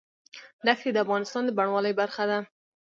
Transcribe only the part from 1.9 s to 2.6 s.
برخه ده.